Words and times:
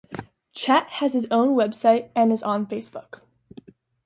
Chet 0.51 0.87
has 0.93 1.13
his 1.13 1.27
own 1.29 1.49
website, 1.49 2.09
and 2.15 2.33
is 2.33 2.41
on 2.41 2.65
Facebook. 2.65 3.21